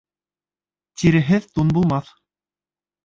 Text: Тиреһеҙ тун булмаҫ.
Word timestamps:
Тиреһеҙ 1.01 1.47
тун 1.59 1.71
булмаҫ. 1.79 2.13